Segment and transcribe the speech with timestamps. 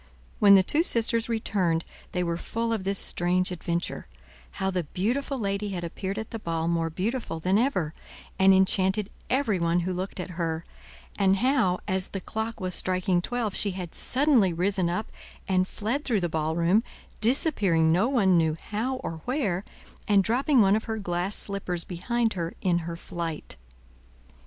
[0.39, 4.07] When the two sisters returned, they were full of this strange adventure,
[4.53, 7.93] how the beautiful lady had appeared at the ball more beautiful than ever,
[8.39, 10.65] and enchanted everyone who looked at her;
[11.19, 15.11] and how as the clock was striking twelve she had suddenly risen up
[15.47, 16.81] and fled through the ballroom,
[17.19, 19.63] disappearing no one knew how or where,
[20.07, 23.55] and dropping one of her glass slippers behind her in her flight.